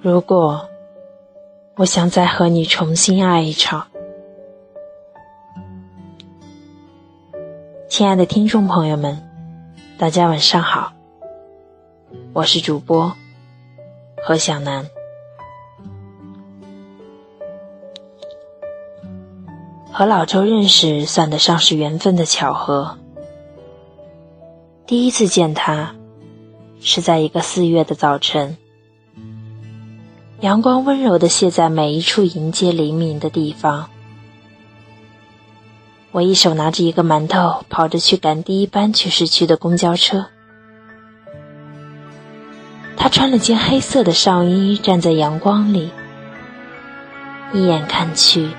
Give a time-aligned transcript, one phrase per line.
[0.00, 0.68] 如果
[1.74, 3.88] 我想再和你重新爱一场，
[7.88, 9.28] 亲爱的听众朋友们，
[9.98, 10.92] 大家晚上好，
[12.32, 13.12] 我是主播
[14.22, 14.88] 何小楠。
[19.90, 22.96] 和老周认识算得上是缘分的巧合。
[24.86, 25.96] 第一次见他，
[26.78, 28.56] 是在一个四月的早晨，
[30.40, 33.90] 阳光温柔的泻在每一处迎接黎明的地方。
[36.12, 40.26] 我一手拿着一个馒头，跑着去赶第一班去市区的公交车。
[42.96, 45.90] 他穿了件黑色的上衣，站在阳光里，
[47.52, 48.50] 一眼看去。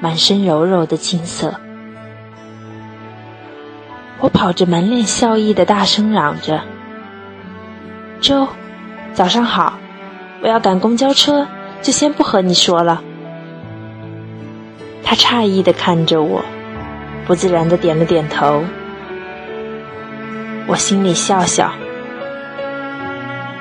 [0.00, 1.54] 满身柔柔的金色，
[4.18, 6.60] 我跑着满脸笑意的大声嚷着
[8.20, 8.48] ：“周，
[9.14, 9.78] 早上好！
[10.42, 11.46] 我要赶公交车，
[11.80, 13.02] 就先不和你说了。”
[15.04, 16.44] 他诧异的看着我，
[17.26, 18.64] 不自然的点了点头。
[20.66, 21.72] 我心里笑笑，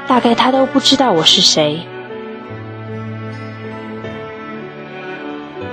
[0.07, 1.81] 大概他都不知道我是谁。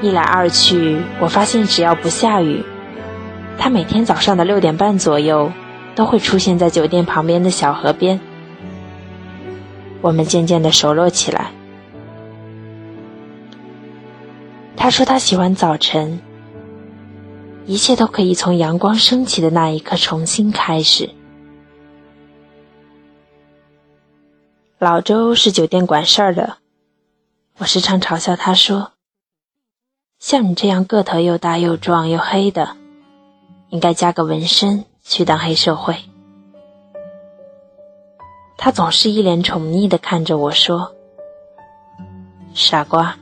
[0.01, 2.65] 一来二去，我发现只要不下雨，
[3.59, 5.53] 他每天早上的六点半左右
[5.95, 8.21] 都会出现在酒店旁边的小河边。
[10.01, 11.53] 我们渐渐的熟络起来。
[14.77, 16.21] 他说他喜欢早晨，
[17.67, 21.11] 一切都可以从阳光升起的那一刻重新开始。
[24.79, 26.59] 老周是酒店管事儿的，
[27.59, 28.93] 我时常嘲笑他说。
[30.21, 32.77] 像你这样个头又大又壮又黑的，
[33.71, 35.97] 应该加个纹身去当黑社会。
[38.59, 40.93] 他总是一脸宠溺的看着我说
[42.53, 43.17] ：“傻瓜，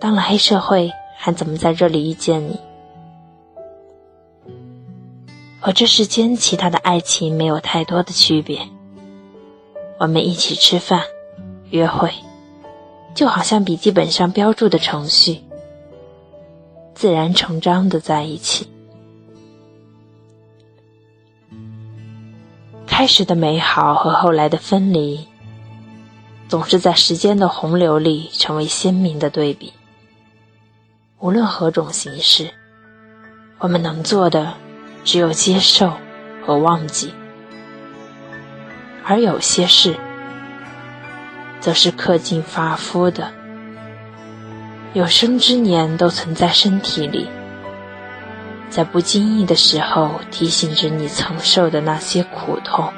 [0.00, 2.58] 当了黑社会还怎么在这里遇见你？”
[5.60, 8.68] 和这世间其他的爱情没有太多的区别。
[9.98, 11.04] 我们一起吃饭、
[11.68, 12.12] 约会，
[13.14, 15.44] 就好像笔记本上标注的程序。
[16.94, 18.68] 自然成章的在一起。
[23.00, 25.26] 开始的美好和后来的分离，
[26.50, 29.72] 总是在时间的洪流里成为鲜明的对比。
[31.18, 32.50] 无论何种形式，
[33.58, 34.52] 我们能做的
[35.02, 35.94] 只有接受
[36.44, 37.14] 和忘记，
[39.02, 39.96] 而有些事，
[41.58, 43.32] 则是刻进发肤的。
[44.92, 47.30] 有生之年都存在身体里，
[48.70, 52.92] 在不经意的时候提醒着你曾受的那些苦痛。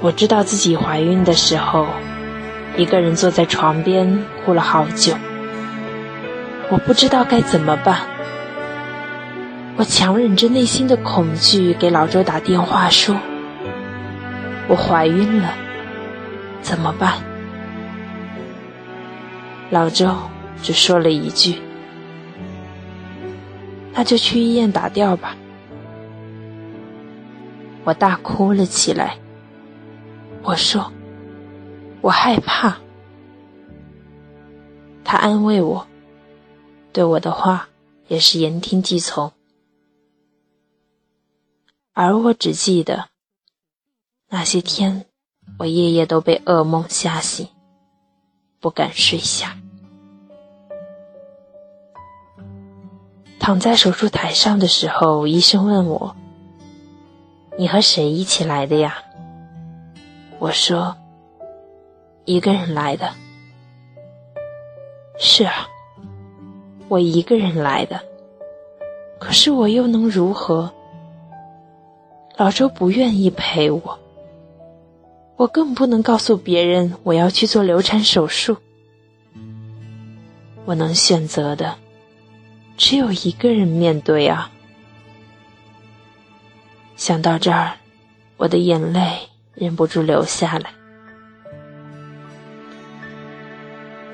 [0.00, 1.86] 我知道自己怀孕的时候，
[2.76, 5.14] 一个人坐在床边哭了好久。
[6.68, 8.00] 我不知道该怎么办，
[9.76, 13.16] 我强忍着内心的恐惧给老周打电话说
[14.68, 15.54] ：“我怀孕了，
[16.62, 17.14] 怎么办？”
[19.70, 20.14] 老周
[20.62, 21.60] 只说了一句
[23.92, 25.36] ：“那就去医院打吊吧。”
[27.84, 29.18] 我大哭了起来。
[30.44, 30.92] 我说
[32.00, 32.78] ：“我害怕。”
[35.04, 35.86] 他安慰我，
[36.92, 37.68] 对我的话
[38.08, 39.32] 也是言听计从。
[41.92, 43.08] 而我只记得
[44.30, 45.04] 那些天，
[45.58, 47.48] 我夜夜都被噩梦吓醒，
[48.60, 49.58] 不敢睡下。
[53.42, 56.14] 躺在手术台上的时候，医生问我
[57.58, 59.02] ：“你和谁一起来的呀？”
[60.38, 60.96] 我说
[62.24, 63.12] ：“一个人来的。”
[65.18, 65.66] 是啊，
[66.86, 68.00] 我一个人来的。
[69.18, 70.72] 可是我又能如何？
[72.36, 73.98] 老周不愿意陪我，
[75.34, 78.56] 我更不能告诉别人我要去做流产手术。
[80.64, 81.81] 我能选择的。
[82.76, 84.50] 只有一个人面对啊！
[86.96, 87.72] 想到这儿，
[88.36, 90.70] 我的眼泪忍不住流下来。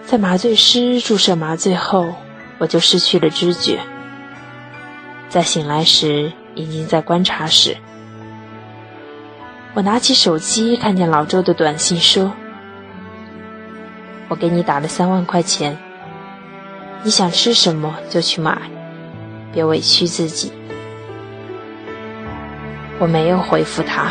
[0.05, 2.15] 在麻醉师注射麻醉后，
[2.59, 3.81] 我就失去了知觉。
[5.29, 7.77] 在醒来时，已经在观察室。
[9.75, 12.33] 我拿起手机，看见老周的短信，说
[14.29, 15.79] ：“我给你打了三万块钱。”
[17.05, 18.59] 你想吃什么就去买，
[19.53, 20.53] 别委屈自己。
[22.99, 24.11] 我没有回复他，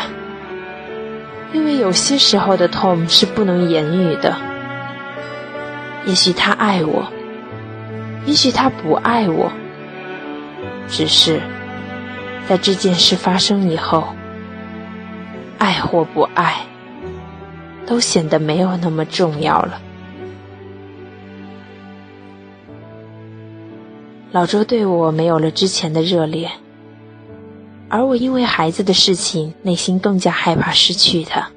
[1.52, 4.34] 因为有些时候的痛是不能言语的。
[6.06, 7.06] 也许他爱我，
[8.24, 9.52] 也许他不爱我，
[10.88, 11.38] 只是
[12.48, 14.08] 在这件事发生以后，
[15.58, 16.62] 爱或不爱，
[17.86, 19.82] 都显得没有那么重要了。
[24.30, 26.50] 老周对我没有了之前的热烈，
[27.88, 31.50] 而我因为孩子的事情，内心更加害怕失去他。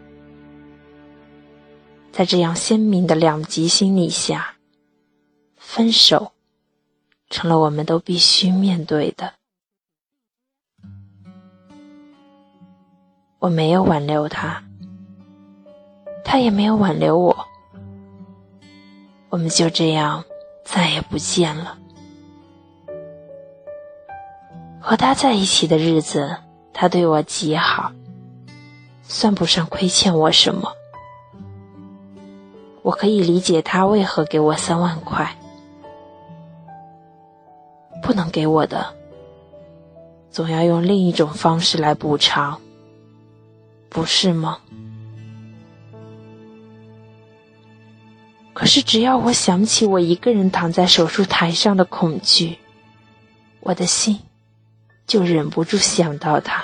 [2.14, 4.56] 在这样鲜明的两极心理下，
[5.58, 6.32] 分手
[7.30, 9.34] 成了我们都必须面对的。
[13.40, 14.64] 我没有挽留他，
[16.24, 17.48] 他也没有挽留我，
[19.30, 20.24] 我们就这样
[20.64, 21.80] 再也不见了。
[24.82, 26.38] 和他在一起的日子，
[26.74, 27.92] 他对我极好，
[29.04, 30.74] 算不上亏欠我什么。
[32.82, 35.38] 我可以理解他为何给我三万块，
[38.02, 38.96] 不能给我的，
[40.32, 42.60] 总要用另一种方式来补偿，
[43.88, 44.58] 不是吗？
[48.54, 52.58] 可是只要我想起我一个人躺在手术台上的恐惧，
[53.60, 54.20] 我的心。
[55.12, 56.64] 就忍不住想到他，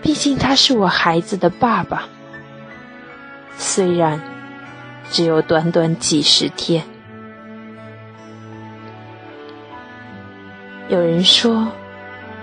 [0.00, 2.04] 毕竟他是我孩子的爸爸，
[3.58, 4.18] 虽然
[5.10, 6.82] 只有短短几十天。
[10.88, 11.68] 有人说，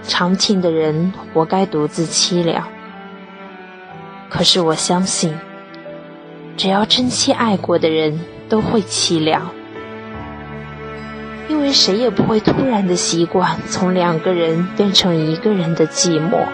[0.04, 2.68] 长情的人活该独自凄凉，
[4.30, 5.36] 可是我相信，
[6.56, 9.50] 只要真心爱过的人都会凄凉。
[11.50, 16.46] 因为谁也不会突然的习惯从两个人变成一个人的寂寞，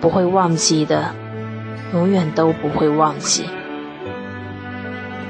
[0.00, 1.12] 不会忘记的，
[1.92, 3.46] 永远都不会忘记。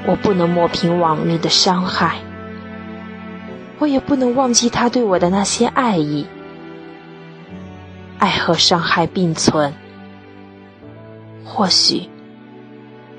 [0.05, 2.19] 我不能抹平往日的伤害，
[3.79, 6.27] 我也不能忘记他对我的那些爱意。
[8.19, 9.73] 爱和伤害并存，
[11.43, 12.09] 或许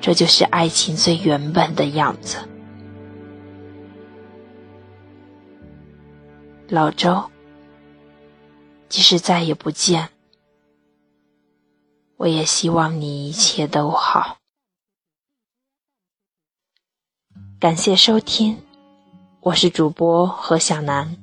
[0.00, 2.38] 这就是爱情最原本的样子。
[6.68, 7.30] 老周，
[8.88, 10.08] 即使再也不见，
[12.16, 14.38] 我也希望你一切都好。
[17.60, 18.58] 感谢收听，
[19.42, 21.16] 我是主播何小楠，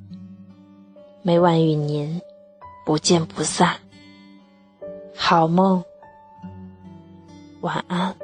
[1.22, 2.22] 每晚与您
[2.86, 3.80] 不见不散，
[5.14, 5.84] 好梦，
[7.60, 8.23] 晚安。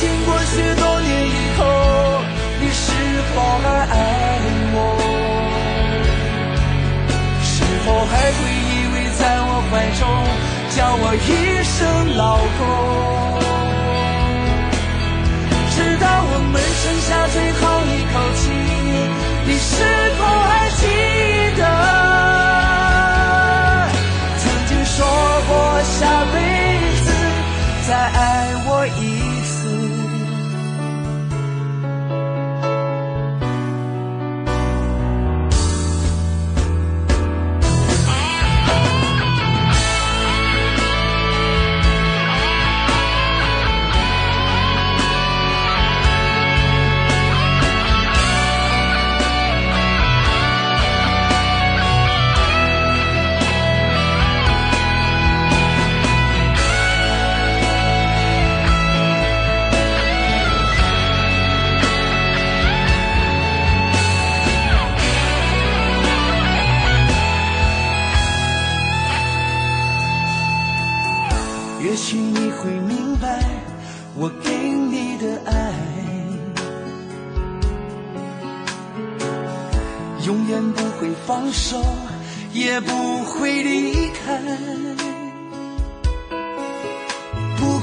[0.00, 1.60] 经过许多年以后，
[2.58, 2.90] 你是
[3.34, 3.94] 否还爱
[4.72, 4.78] 我？
[7.42, 7.52] 是
[7.84, 10.02] 否还会依偎在我怀中，
[10.74, 11.28] 叫我一
[11.62, 11.76] 声
[12.16, 12.89] 老公？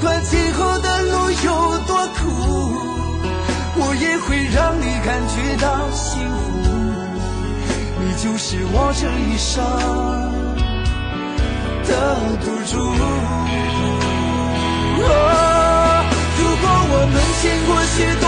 [0.00, 2.22] 不管今后的路有多苦，
[3.74, 6.38] 我也会让你感觉到幸福。
[7.98, 9.60] 你就是我这一生
[11.82, 11.90] 的
[12.44, 12.78] 赌注。
[16.38, 18.27] 如果我们经过许多